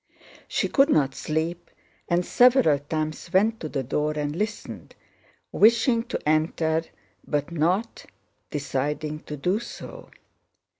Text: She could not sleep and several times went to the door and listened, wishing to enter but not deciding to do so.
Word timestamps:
She 0.47 0.67
could 0.67 0.89
not 0.89 1.13
sleep 1.13 1.69
and 2.09 2.25
several 2.25 2.79
times 2.79 3.31
went 3.31 3.59
to 3.59 3.69
the 3.69 3.83
door 3.83 4.13
and 4.13 4.35
listened, 4.35 4.95
wishing 5.51 6.01
to 6.05 6.19
enter 6.27 6.85
but 7.27 7.51
not 7.51 8.07
deciding 8.49 9.19
to 9.25 9.37
do 9.37 9.59
so. 9.59 10.09